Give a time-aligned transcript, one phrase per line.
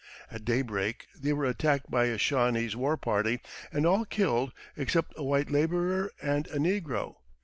[0.31, 3.39] At daybreak they were attacked by a Shawnese war party
[3.71, 7.17] and all killed except a white laborer and a negro.